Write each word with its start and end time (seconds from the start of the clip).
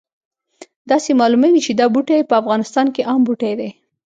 داسې 0.89 1.11
معلومیږي 1.19 1.61
چې 1.65 1.71
دا 1.79 1.85
بوټی 1.93 2.21
په 2.29 2.35
افغانستان 2.41 2.85
کې 2.95 3.07
عام 3.09 3.21
بوټی 3.25 3.53
دی 3.59 3.69